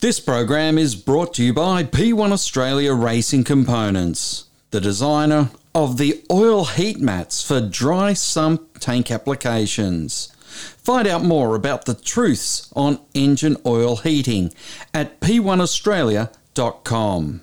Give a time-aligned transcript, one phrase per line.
[0.00, 6.22] This program is brought to you by P1 Australia Racing Components, the designer of the
[6.30, 10.32] oil heat mats for dry sump tank applications.
[10.46, 14.54] Find out more about the truths on engine oil heating
[14.94, 17.40] at p1australia.com.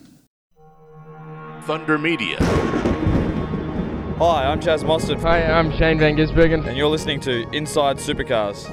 [1.64, 2.38] Thunder Media.
[4.18, 6.66] Hi, I'm Chaz Mostert, Hi, I'm Shane Van Gisbergen.
[6.66, 8.66] and you're listening to Inside Supercars.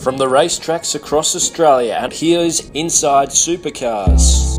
[0.00, 4.58] From the racetracks across Australia, and here's Inside Supercars.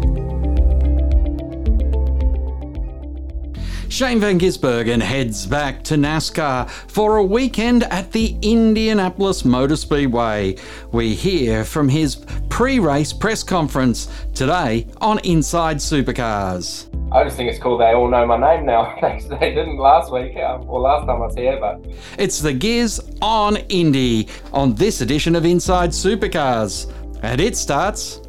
[3.89, 10.55] Shane Van Gisbergen heads back to NASCAR for a weekend at the Indianapolis Motor Speedway.
[10.91, 12.15] We hear from his
[12.49, 16.92] pre race press conference today on Inside Supercars.
[17.13, 18.95] I just think it's cool they all know my name now.
[19.01, 21.85] they didn't last week um, or last time I was here, but
[22.17, 26.91] It's the Giz on Indy on this edition of Inside Supercars.
[27.21, 28.19] And it starts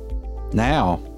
[0.53, 1.14] now.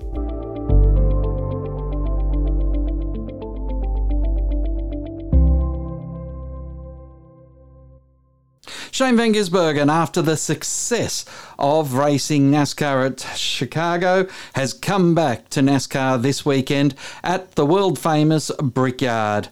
[8.97, 11.27] Shane Van Gisbergen, after the success
[11.59, 17.99] of racing NASCAR at Chicago, has come back to NASCAR this weekend at the world
[17.99, 19.49] famous Brickyard.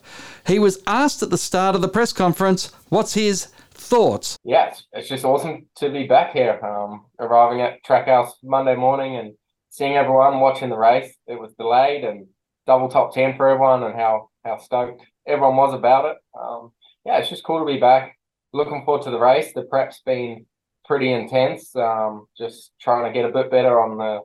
[0.47, 4.39] He was asked at the start of the press conference what's his thoughts.
[4.45, 6.59] yeah, it's, it's just awesome to be back here.
[6.65, 9.35] Um, arriving at Trackhouse Monday morning and
[9.69, 11.15] seeing everyone watching the race.
[11.27, 12.29] It was delayed and
[12.67, 16.17] double top ten for everyone, and how how stoked everyone was about it.
[16.35, 16.73] Um,
[17.05, 18.17] yeah, it's just cool to be back.
[18.55, 19.53] Looking forward to the race.
[19.53, 20.47] The prep's been
[20.85, 21.75] pretty intense.
[21.75, 24.21] Um, just trying to get a bit better on the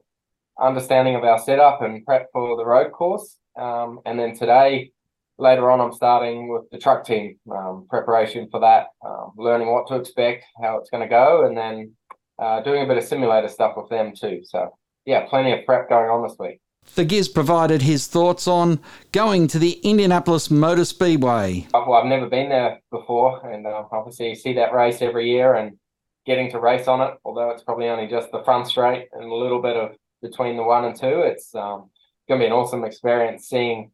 [0.63, 3.37] understanding of our setup and prep for the road course.
[3.59, 4.91] Um, and then today,
[5.39, 9.87] later on, I'm starting with the truck team um, preparation for that, um, learning what
[9.87, 11.93] to expect, how it's going to go, and then
[12.37, 14.41] uh, doing a bit of simulator stuff with them too.
[14.43, 14.69] So,
[15.05, 16.61] yeah, plenty of prep going on this week.
[16.95, 18.79] The Giz provided his thoughts on
[19.11, 21.67] going to the Indianapolis Motor Speedway.
[21.73, 25.55] Well, I've never been there before, and uh, obviously you see that race every year,
[25.55, 25.77] and
[26.25, 29.33] getting to race on it, although it's probably only just the front straight and a
[29.33, 31.89] little bit of between the one and two, it's um,
[32.27, 33.91] going to be an awesome experience seeing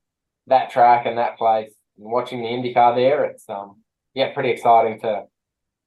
[0.47, 3.23] that track and that place and watching the IndyCar there.
[3.25, 3.81] It's um,
[4.13, 5.23] yeah, pretty exciting to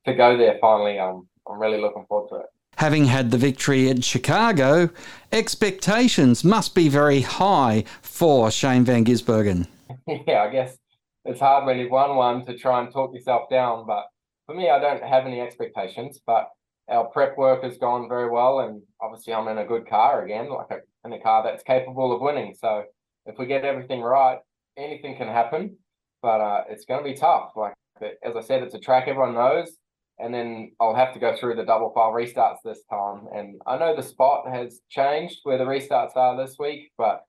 [0.07, 0.99] to go there finally.
[0.99, 2.47] Um, I'm really looking forward to it.
[2.79, 4.89] Having had the victory at Chicago,
[5.33, 9.67] expectations must be very high for Shane Van Gisbergen.
[10.07, 10.79] yeah, I guess
[11.25, 13.85] it's hard when you've won one to try and talk yourself down.
[13.85, 14.05] But
[14.47, 16.21] for me, I don't have any expectations.
[16.25, 16.51] But
[16.89, 20.49] our prep work has gone very well, and obviously, I'm in a good car again,
[20.49, 22.55] like a, in a car that's capable of winning.
[22.55, 22.85] So
[23.27, 24.39] if we get everything right,
[24.77, 25.77] anything can happen.
[26.23, 27.51] But uh, it's going to be tough.
[27.57, 27.75] Like
[28.23, 29.77] as I said, it's a track everyone knows.
[30.21, 33.27] And then I'll have to go through the double file restarts this time.
[33.35, 37.23] And I know the spot has changed where the restarts are this week, but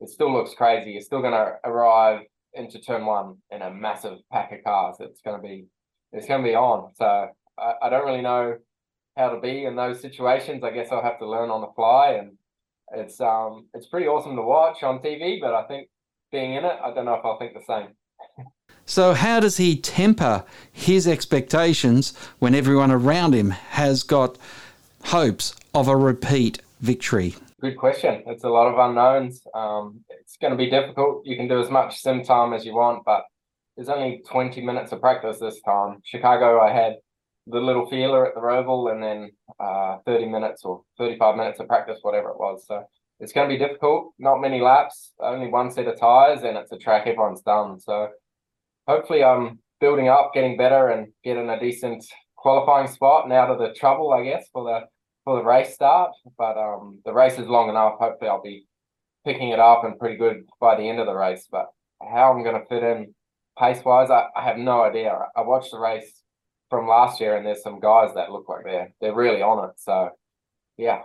[0.00, 0.92] it still looks crazy.
[0.92, 2.20] You're still going to arrive
[2.54, 4.96] into turn one in a massive pack of cars.
[5.00, 5.66] It's going to be,
[6.12, 6.92] it's going to be on.
[6.94, 8.56] So I, I don't really know
[9.16, 10.62] how to be in those situations.
[10.62, 12.32] I guess I'll have to learn on the fly, and
[12.92, 15.40] it's um, it's pretty awesome to watch on TV.
[15.40, 15.88] But I think
[16.30, 17.88] being in it, I don't know if I'll think the same.
[18.88, 24.38] So, how does he temper his expectations when everyone around him has got
[25.06, 27.34] hopes of a repeat victory?
[27.60, 28.22] Good question.
[28.28, 29.42] It's a lot of unknowns.
[29.54, 31.26] Um, it's going to be difficult.
[31.26, 33.24] You can do as much sim time as you want, but
[33.74, 36.00] there's only 20 minutes of practice this time.
[36.04, 36.94] Chicago, I had
[37.48, 41.66] the little feeler at the Roval and then uh, 30 minutes or 35 minutes of
[41.66, 42.64] practice, whatever it was.
[42.68, 42.84] So
[43.18, 44.12] it's going to be difficult.
[44.20, 47.80] Not many laps, only one set of tires, and it's a track everyone's done.
[47.80, 48.10] So
[48.86, 52.04] hopefully, I'm building up, getting better, and getting a decent
[52.36, 54.86] qualifying spot and out of the trouble, I guess, for the
[55.24, 56.12] for the race start.
[56.38, 57.94] But um, the race is long enough.
[57.98, 58.66] Hopefully, I'll be
[59.24, 61.46] picking it up and pretty good by the end of the race.
[61.50, 61.66] But
[62.00, 63.14] how I'm going to fit in
[63.58, 65.18] pace wise, I, I have no idea.
[65.36, 66.22] I watched the race
[66.70, 69.74] from last year, and there's some guys that look like they're they're really on it.
[69.78, 70.10] So
[70.76, 71.00] yeah,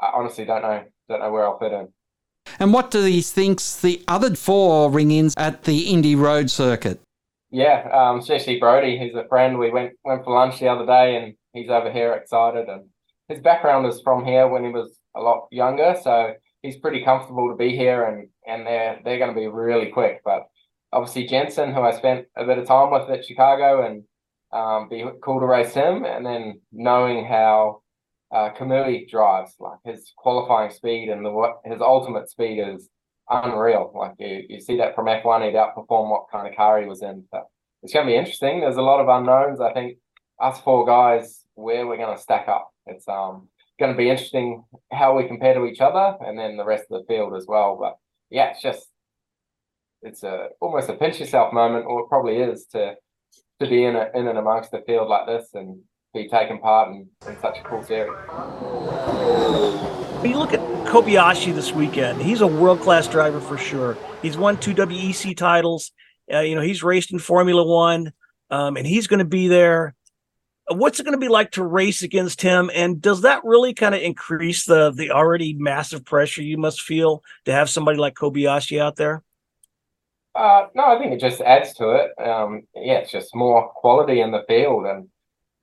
[0.00, 1.88] I honestly don't know don't know where I'll fit in.
[2.58, 7.00] And what do he thinks the other four ring ins at the Indy Road circuit?
[7.50, 8.98] Yeah, um, especially Brodie.
[8.98, 9.58] He's a friend.
[9.58, 12.68] We went went for lunch the other day, and he's over here excited.
[12.68, 12.84] And
[13.28, 17.50] his background is from here when he was a lot younger, so he's pretty comfortable
[17.50, 18.04] to be here.
[18.04, 20.22] And and they're they're going to be really quick.
[20.24, 20.46] But
[20.92, 24.04] obviously Jensen, who I spent a bit of time with at Chicago, and
[24.50, 26.04] um, be cool to race him.
[26.06, 27.81] And then knowing how
[28.32, 32.88] uh, Kamui drives, like his qualifying speed and the his ultimate speed is
[33.28, 33.92] unreal.
[33.94, 37.02] Like you, you see that from F1, he'd outperform what kind of car he was
[37.02, 37.24] in.
[37.30, 37.42] So
[37.82, 38.60] it's going to be interesting.
[38.60, 39.60] There's a lot of unknowns.
[39.60, 39.98] I think
[40.40, 42.70] us four guys, where we're going to stack up.
[42.86, 43.48] It's um
[43.78, 47.00] going to be interesting how we compare to each other, and then the rest of
[47.00, 47.76] the field as well.
[47.80, 47.96] But
[48.30, 48.88] yeah, it's just
[50.00, 52.94] it's a almost a pinch yourself moment, or it probably is to
[53.60, 55.80] to be in a, in and amongst the field like this and
[56.14, 58.12] be taking part in, in such a cool series.
[60.20, 63.96] When you look at Kobayashi this weekend, he's a world class driver for sure.
[64.20, 65.90] He's won two WEC titles.
[66.32, 68.12] Uh, you know, he's raced in Formula One,
[68.50, 69.94] um, and he's going to be there.
[70.68, 72.70] What's it going to be like to race against him?
[72.74, 77.22] And does that really kind of increase the the already massive pressure you must feel
[77.46, 79.22] to have somebody like Kobayashi out there?
[80.34, 82.10] Uh, no, I think it just adds to it.
[82.22, 85.08] Um, yeah, it's just more quality in the field, and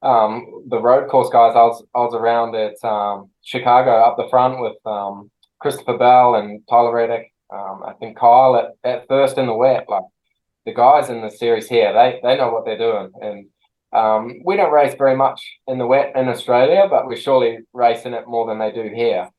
[0.01, 1.56] um, the road course guys.
[1.56, 6.36] I was I was around at um, Chicago up the front with um, Christopher Bell
[6.36, 7.34] and Tyler Reddick.
[7.51, 9.86] Um, I think Kyle at, at first in the wet.
[9.88, 10.04] Like
[10.66, 13.48] the guys in the series here, they they know what they're doing, and
[13.92, 18.13] um, we don't race very much in the wet in Australia, but we're surely racing
[18.13, 19.30] it more than they do here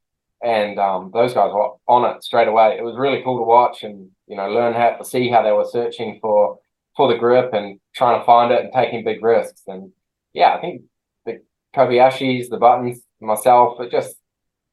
[0.42, 2.76] and um, those guys were on it straight away.
[2.78, 5.52] It was really cool to watch and you know learn how to see how they
[5.52, 6.58] were searching for
[6.96, 9.62] for the grip and trying to find it and taking big risks.
[9.66, 9.92] And
[10.32, 10.82] yeah, I think
[11.26, 11.40] the
[11.74, 14.16] Kobayashis, the Buttons, myself, it just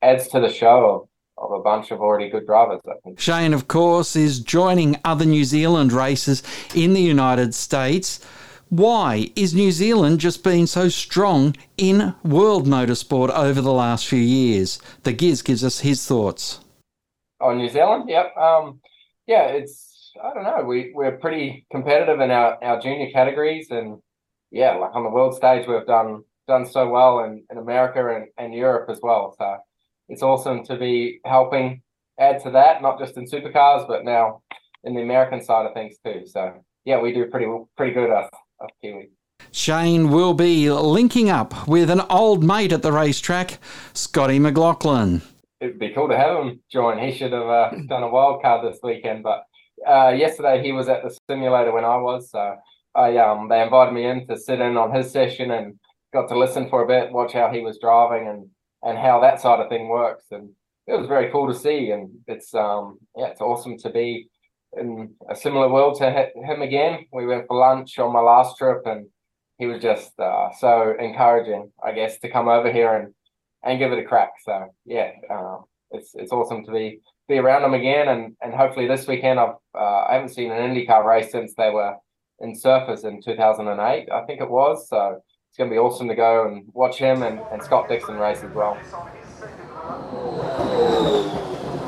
[0.02, 1.08] adds to the show
[1.38, 2.82] of, a bunch of already good drivers.
[2.88, 3.20] I think.
[3.20, 6.42] Shane, of course, is joining other New Zealand races
[6.74, 8.20] in the United States.
[8.70, 14.20] Why is New Zealand just been so strong in world motorsport over the last few
[14.20, 14.80] years?
[15.04, 16.60] The Giz gives us his thoughts.
[17.40, 18.10] Oh, New Zealand?
[18.10, 18.36] Yep.
[18.36, 18.82] Um,
[19.28, 20.64] yeah, it's I don't know.
[20.64, 24.02] We we're pretty competitive in our, our junior categories, and
[24.52, 28.28] yeah, like on the world stage, we've done done so well in, in America and,
[28.38, 29.36] and Europe as well.
[29.38, 29.58] So
[30.08, 31.82] it's awesome to be helping
[32.20, 34.42] add to that, not just in supercars, but now
[34.84, 36.24] in the American side of things too.
[36.26, 38.30] So yeah, we do pretty pretty good us.
[38.82, 39.10] Kiwi.
[39.52, 43.60] Shane will be linking up with an old mate at the racetrack,
[43.94, 45.22] Scotty McLaughlin.
[45.60, 47.00] It'd be cool to have him join.
[47.00, 49.44] He should have uh, done a wild card this weekend, but
[49.88, 52.56] uh, yesterday he was at the simulator when I was, so
[52.98, 55.80] I um they invited me in to sit in on his session and
[56.14, 58.50] got to listen for a bit, watch how he was driving and
[58.84, 60.50] and how that side of thing works, and
[60.88, 61.92] it was very cool to see.
[61.92, 64.28] And it's um yeah, it's awesome to be
[64.78, 67.06] in a similar world to him again.
[67.12, 69.08] We went for lunch on my last trip, and
[69.58, 73.14] he was just uh, so encouraging, I guess, to come over here and
[73.64, 74.32] and give it a crack.
[74.44, 75.58] So yeah, uh,
[75.92, 79.56] it's it's awesome to be be around him again, and and hopefully this weekend I've
[79.76, 81.96] uh, I haven't seen an IndyCar race since they were
[82.40, 84.88] in Surfers in 2008, I think it was.
[84.90, 88.18] So it's going to be awesome to go and watch him and, and Scott Dixon
[88.18, 88.78] race as well.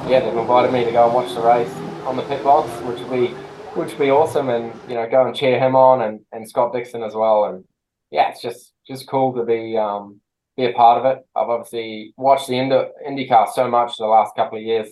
[0.09, 1.71] Yeah, they've invited me to go and watch the race
[2.05, 3.27] on the pit box, which will be
[3.75, 6.73] which would be awesome, and you know go and cheer him on and, and Scott
[6.73, 7.63] Dixon as well, and
[8.09, 10.19] yeah, it's just just cool to be um,
[10.57, 11.23] be a part of it.
[11.35, 14.89] I've obviously watched the Indy, IndyCar so much the last couple of years,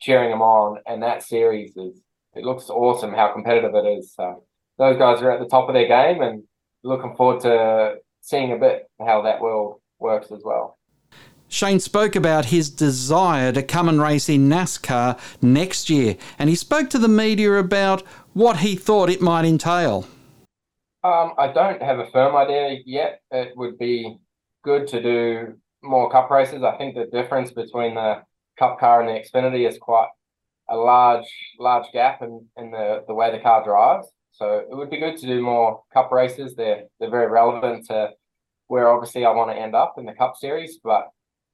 [0.00, 2.02] cheering them on, and that series is
[2.34, 4.12] it looks awesome how competitive it is.
[4.14, 4.44] So
[4.78, 6.42] those guys are at the top of their game, and
[6.82, 10.78] looking forward to seeing a bit how that world works as well.
[11.48, 16.56] Shane spoke about his desire to come and race in NASCAR next year, and he
[16.56, 18.02] spoke to the media about
[18.34, 20.06] what he thought it might entail.
[21.02, 23.22] Um, I don't have a firm idea yet.
[23.30, 24.18] It would be
[24.62, 26.62] good to do more cup races.
[26.62, 28.22] I think the difference between the
[28.58, 30.08] cup car and the Xfinity is quite
[30.68, 31.24] a large,
[31.58, 34.06] large gap in, in the, the way the car drives.
[34.38, 36.54] So it would be good to do more cup races.
[36.54, 38.10] They're they're very relevant to
[38.68, 41.08] where obviously I want to end up in the cup series, but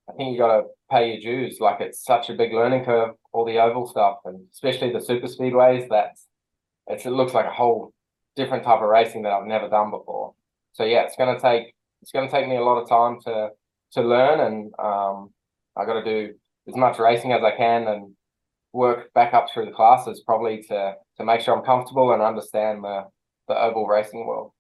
[0.08, 1.60] I think you got to pay your dues.
[1.60, 5.28] Like it's such a big learning curve, all the oval stuff, and especially the super
[5.28, 5.88] speedways.
[5.88, 6.26] That's
[6.88, 7.94] it's, it looks like a whole
[8.36, 10.34] different type of racing that I've never done before.
[10.72, 13.50] So yeah, it's gonna take it's gonna take me a lot of time to
[13.92, 15.30] to learn, and um,
[15.76, 16.34] I got to do
[16.68, 18.14] as much racing as I can and
[18.74, 22.84] work back up through the classes probably to to make sure I'm comfortable and understand
[22.84, 23.04] the
[23.48, 24.50] the oval racing world.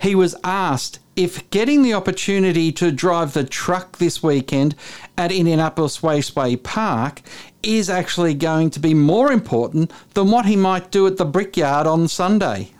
[0.00, 4.76] He was asked if getting the opportunity to drive the truck this weekend
[5.18, 7.22] at Indianapolis Raceway Park
[7.62, 11.86] is actually going to be more important than what he might do at the Brickyard
[11.86, 12.70] on Sunday.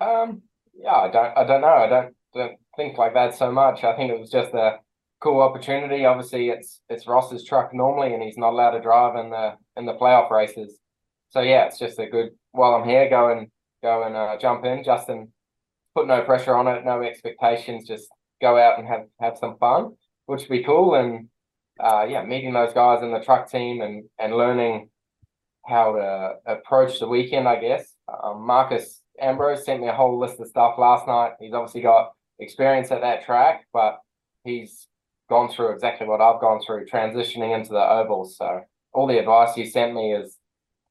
[0.00, 0.42] Um,
[0.74, 1.68] yeah, I don't, I don't know.
[1.68, 3.84] I don't, don't think like that so much.
[3.84, 4.78] I think it was just a
[5.20, 6.04] cool opportunity.
[6.04, 9.86] Obviously, it's it's Ross's truck normally, and he's not allowed to drive in the in
[9.86, 10.78] the playoff races.
[11.30, 12.30] So yeah, it's just a good.
[12.52, 13.48] While I'm here, go and
[13.82, 14.84] go and uh, jump in.
[14.84, 15.32] Justin
[15.94, 18.08] put no pressure on it, no expectations, just
[18.40, 20.94] go out and have have some fun, which would be cool.
[20.94, 21.28] And
[21.80, 24.90] uh, yeah, meeting those guys in the truck team and and learning
[25.66, 27.48] how to approach the weekend.
[27.48, 27.92] I guess
[28.22, 31.32] um, Marcos Ambrose sent me a whole list of stuff last night.
[31.40, 33.98] He's obviously got experience at that track, but
[34.44, 34.86] he's
[35.28, 38.36] gone through exactly what I've gone through, transitioning into the ovals.
[38.36, 38.60] So
[38.96, 40.38] all the advice you sent me is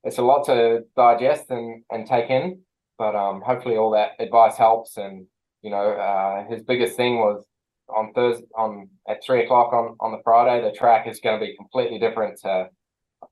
[0.04, 2.60] it's a lot to digest and, and take in,
[3.00, 4.96] but um, hopefully all that advice helps.
[4.98, 5.26] And
[5.64, 7.44] you know, uh, his biggest thing was
[7.90, 10.64] on Thursday on at three o'clock on on the Friday.
[10.64, 12.70] The track is going to be completely different to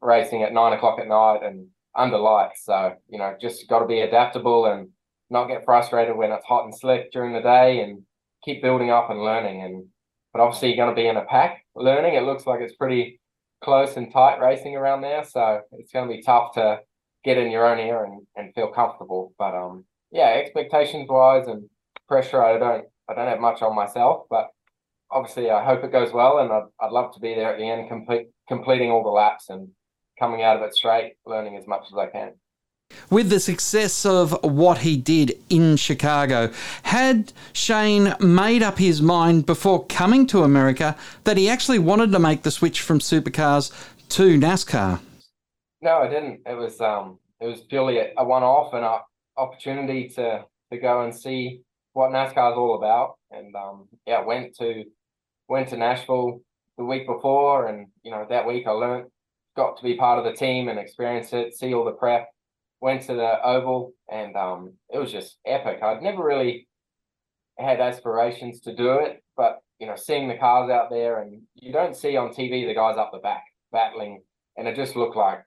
[0.01, 2.65] racing at nine o'clock at night and under lights.
[2.65, 4.89] So you know, just got to be adaptable and
[5.29, 8.01] not get frustrated when it's hot and slick during the day, and
[8.43, 9.61] keep building up and learning.
[9.61, 9.85] And
[10.33, 12.15] but obviously, you're going to be in a pack learning.
[12.15, 13.19] It looks like it's pretty
[13.63, 16.79] close and tight racing around there, so it's going to be tough to
[17.23, 19.33] get in your own ear and, and feel comfortable.
[19.37, 21.69] But um, yeah, expectations wise and
[22.07, 24.47] pressure, I don't I don't have much on myself, but
[25.11, 27.69] obviously I hope it goes well, and I'd, I'd love to be there at the
[27.69, 29.69] end, complete completing all the laps and
[30.19, 32.33] coming out of it straight, learning as much as I can.
[33.09, 36.51] With the success of what he did in Chicago,
[36.83, 42.19] had Shane made up his mind before coming to America that he actually wanted to
[42.19, 43.71] make the switch from supercars
[44.09, 44.99] to NASCAR?
[45.81, 46.41] No, I didn't.
[46.45, 48.99] It was um, it was purely a, one-off and an
[49.37, 51.61] opportunity to to go and see
[51.93, 53.15] what NASCAR is all about.
[53.31, 54.83] And um, yeah, went to
[55.47, 56.41] went to Nashville
[56.77, 59.07] the week before, and you know that week I learned,
[59.55, 62.29] got to be part of the team and experience it, see all the prep.
[62.83, 65.81] Went to the oval, and um, it was just epic.
[65.81, 66.67] I'd never really
[67.57, 71.71] had aspirations to do it, but you know, seeing the cars out there, and you
[71.71, 74.21] don't see on TV the guys up the back battling,
[74.57, 75.45] and it just looked like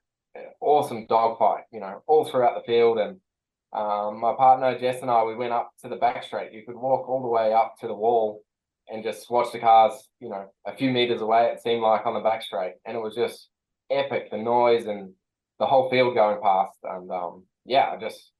[0.62, 2.96] awesome dogfight, you know, all throughout the field.
[2.96, 3.20] And
[3.74, 6.54] um, my partner Jess and I, we went up to the back straight.
[6.54, 8.42] You could walk all the way up to the wall
[8.88, 11.52] and just watch the cars, you know, a few meters away.
[11.52, 13.50] It seemed like on the back straight, and it was just
[13.90, 14.30] epic.
[14.30, 15.12] The noise and
[15.58, 18.32] the whole field going past, and um, yeah, I just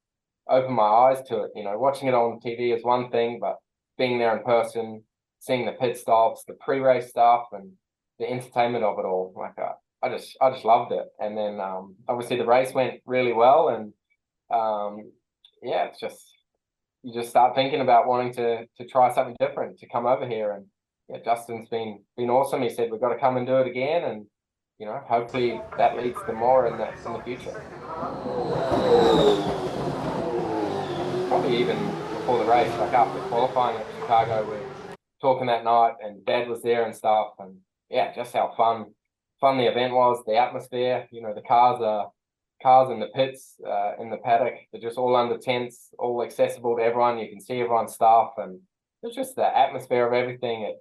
[0.49, 1.50] opened my eyes to it.
[1.54, 3.56] You know, watching it on TV is one thing, but
[3.99, 5.02] being there in person,
[5.38, 7.73] seeing the pit stops, the pre-race stuff, and
[8.18, 11.06] the entertainment of it all, like uh, I just I just loved it.
[11.18, 13.92] And then um, obviously the race went really well, and
[14.50, 15.11] um,
[15.62, 16.35] yeah, it's just
[17.02, 20.52] you just start thinking about wanting to to try something different, to come over here.
[20.52, 20.66] And
[21.08, 22.62] yeah, Justin's been been awesome.
[22.62, 24.26] He said we've got to come and do it again, and
[24.78, 27.62] you know hopefully that leads to more in the in the future.
[31.28, 31.76] Probably even
[32.11, 36.49] before the race, like after qualifying at Chicago, we are talking that night, and Dad
[36.49, 37.56] was there and stuff, and
[37.90, 38.87] yeah, just how fun
[39.40, 41.09] fun the event was, the atmosphere.
[41.11, 42.11] You know, the cars are
[42.62, 44.54] cars in the pits, uh, in the paddock.
[44.73, 47.18] They're just all under tents, all accessible to everyone.
[47.18, 48.61] You can see everyone's stuff, and
[49.02, 50.62] it's just the atmosphere of everything.
[50.62, 50.76] It,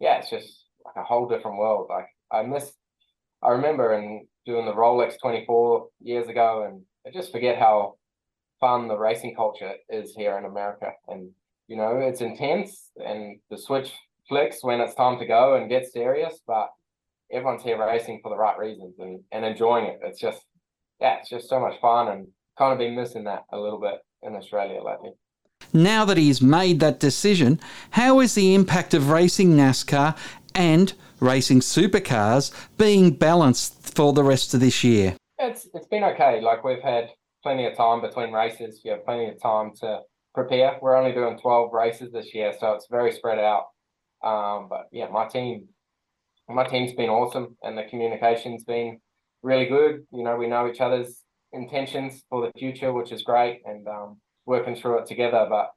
[0.00, 1.86] yeah, it's just like a whole different world.
[1.88, 2.72] Like I miss,
[3.42, 7.94] I remember and doing the Rolex 24 years ago, and I just forget how
[8.60, 10.90] fun the racing culture is here in America.
[11.08, 11.30] And
[11.68, 13.92] you know, it's intense, and the switch
[14.28, 16.68] flicks when it's time to go and get serious, but
[17.32, 19.98] everyone's here racing for the right reasons and, and enjoying it.
[20.02, 20.42] It's just,
[21.00, 22.26] yeah, it's just so much fun and
[22.58, 25.10] kind of been missing that a little bit in Australia lately.
[25.72, 27.58] Now that he's made that decision,
[27.92, 30.16] how is the impact of racing NASCAR
[30.54, 35.16] and racing supercars being balanced for the rest of this year?
[35.38, 36.40] It's it's been okay.
[36.40, 37.10] Like we've had
[37.42, 38.80] plenty of time between races.
[38.84, 40.00] You have plenty of time to
[40.34, 40.78] prepare.
[40.80, 43.66] We're only doing twelve races this year, so it's very spread out.
[44.22, 45.68] Um, but yeah, my team
[46.48, 48.98] my team's been awesome and the communication's been
[49.42, 50.06] really good.
[50.12, 54.20] You know, we know each other's intentions for the future, which is great, and um,
[54.46, 55.46] working through it together.
[55.48, 55.70] But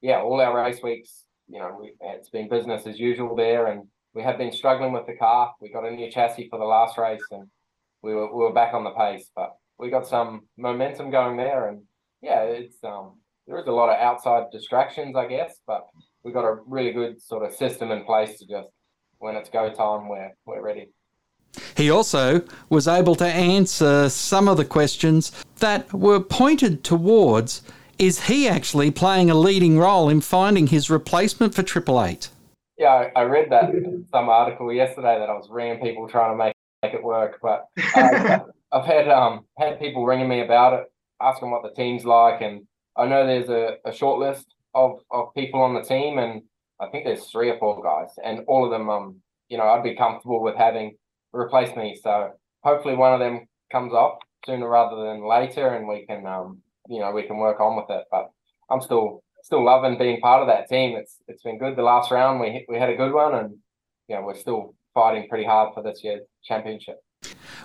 [0.00, 3.84] yeah, all our race weeks, you know, we, it's been business as usual there, and
[4.14, 5.54] we have been struggling with the car.
[5.60, 7.48] We got a new chassis for the last race, and
[8.02, 11.68] we were we were back on the pace, but we got some momentum going there,
[11.68, 11.82] and
[12.20, 15.86] yeah, it's um there is a lot of outside distractions, I guess, but
[16.22, 18.68] we got a really good sort of system in place to just
[19.22, 20.88] when it's go time, we're, we're ready.
[21.76, 27.62] He also was able to answer some of the questions that were pointed towards
[27.98, 32.30] is he actually playing a leading role in finding his replacement for Triple Eight?
[32.82, 33.70] Yeah, I, read that
[34.10, 37.68] some article yesterday that I was ringing people trying to make make it work, but
[37.94, 38.40] uh,
[38.72, 42.66] I've had um had people ringing me about it, asking what the team's like, and
[42.96, 46.42] I know there's a, a short list of, of people on the team, and
[46.80, 49.84] I think there's three or four guys, and all of them, um, you know, I'd
[49.84, 50.96] be comfortable with having
[51.32, 51.96] replace me.
[52.02, 52.32] So
[52.64, 56.58] hopefully one of them comes off sooner rather than later, and we can, um,
[56.88, 58.06] you know, we can work on with it.
[58.10, 58.30] But
[58.68, 60.96] I'm still still loving being part of that team.
[60.96, 61.76] It's it's been good.
[61.76, 63.54] The last round we we had a good one, and
[64.08, 66.96] you know, we're still fighting pretty hard for this year's championship.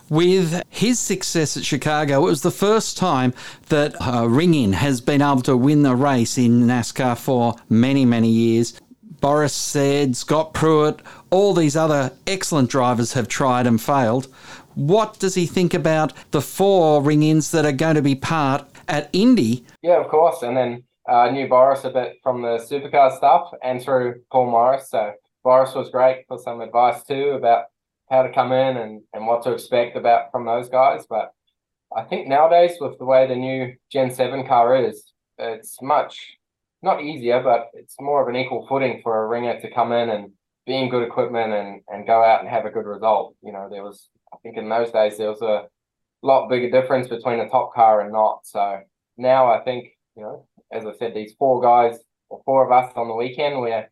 [0.09, 3.33] With his success at Chicago, it was the first time
[3.69, 8.05] that uh, Ring In has been able to win the race in NASCAR for many,
[8.05, 8.79] many years
[9.19, 10.99] Boris Said, Scott Pruett,
[11.31, 14.27] all these other excellent drivers have tried and failed.
[14.75, 18.67] What does he think about the four ring ins that are going to be part
[18.87, 19.65] at Indy?
[19.81, 20.43] Yeah, of course.
[20.43, 24.51] And then I uh, knew Boris a bit from the supercar stuff and through Paul
[24.51, 24.89] Morris.
[24.89, 27.65] So Boris was great for some advice too about
[28.09, 31.05] how to come in and, and what to expect about from those guys.
[31.09, 31.31] But
[31.95, 36.37] I think nowadays with the way the new Gen 7 car is, it's much
[36.81, 40.09] not easier, but it's more of an equal footing for a ringer to come in
[40.09, 40.31] and
[40.65, 43.35] be in good equipment and, and go out and have a good result.
[43.41, 45.67] You know, there was I think in those days there was a
[46.21, 48.45] lot bigger difference between a top car and not.
[48.45, 48.81] So
[49.17, 52.91] now I think, you know, as I said, these four guys or four of us
[52.95, 53.89] on the weekend, we're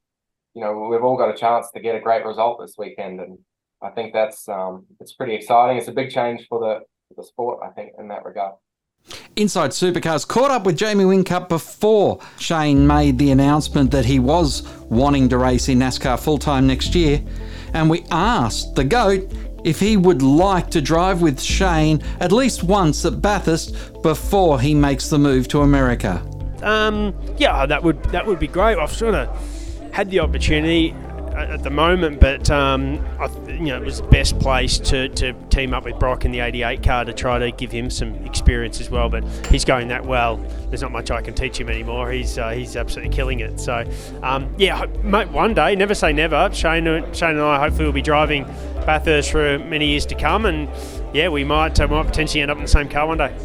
[0.54, 3.38] you know, we've all got a chance to get a great result this weekend and
[3.82, 5.78] I think that's um, it's pretty exciting.
[5.78, 8.56] It's a big change for the for the sport, I think, in that regard.
[9.36, 14.64] Inside Supercars caught up with Jamie Whincup before Shane made the announcement that he was
[14.86, 17.22] wanting to race in NASCAR full time next year,
[17.74, 19.32] and we asked the GOAT
[19.64, 24.74] if he would like to drive with Shane at least once at Bathurst before he
[24.74, 26.24] makes the move to America.
[26.64, 28.78] Um, yeah, that would that would be great.
[28.78, 29.30] I've sort of
[29.94, 30.94] had the opportunity
[31.36, 35.34] at the moment, but um, I, you know, it was the best place to, to
[35.50, 38.80] team up with Broc in the 88 car to try to give him some experience
[38.80, 39.10] as well.
[39.10, 40.38] But he's going that well.
[40.70, 42.12] There's not much I can teach him anymore.
[42.12, 43.60] He's uh, he's absolutely killing it.
[43.60, 43.86] So
[44.24, 46.50] um, yeah, mate, one day, never say never.
[46.54, 48.46] Shane, Shane and I hopefully will be driving
[48.86, 50.70] Bathurst for many years to come, and
[51.14, 53.36] yeah, we might uh, might potentially end up in the same car one day.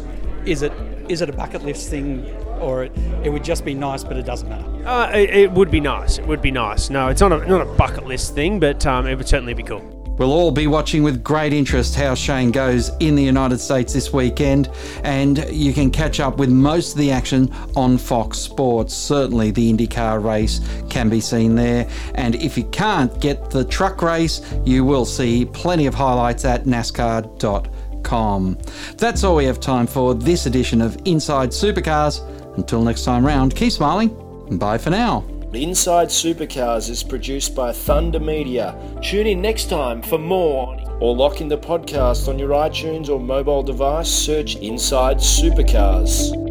[0.45, 0.71] Is it
[1.09, 2.25] is it a bucket list thing
[2.61, 2.91] or it,
[3.23, 4.87] it would just be nice, but it doesn't matter?
[4.87, 6.17] Uh, it, it, would be nice.
[6.17, 6.89] It would be nice.
[6.89, 9.63] No, it's not a, not a bucket list thing, but um, it would certainly be
[9.63, 10.01] cool.
[10.21, 14.13] We'll all be watching with great interest how Shane goes in the United States this
[14.13, 14.69] weekend,
[15.03, 18.93] and you can catch up with most of the action on Fox Sports.
[18.93, 20.59] Certainly, the IndyCar race
[20.91, 25.45] can be seen there, and if you can't get the truck race, you will see
[25.45, 28.57] plenty of highlights at NASCAR.com.
[28.97, 32.21] That's all we have time for this edition of Inside Supercars.
[32.55, 34.09] Until next time round, keep smiling.
[34.49, 35.23] And bye for now.
[35.53, 38.75] Inside Supercars is produced by Thunder Media.
[39.01, 40.77] Tune in next time for more.
[41.01, 44.09] Or lock in the podcast on your iTunes or mobile device.
[44.09, 46.50] Search Inside Supercars.